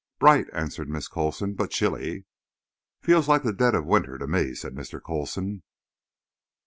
"Bright," 0.17 0.47
answered 0.51 0.89
Miss 0.89 1.07
Coulson, 1.07 1.53
"but 1.53 1.69
chilly." 1.69 2.25
"Feels 3.03 3.27
like 3.27 3.43
the 3.43 3.53
dead 3.53 3.75
of 3.75 3.85
winter 3.85 4.17
to 4.17 4.25
me," 4.25 4.55
said 4.55 4.73
Mr. 4.73 4.99
Coulson. 4.99 5.61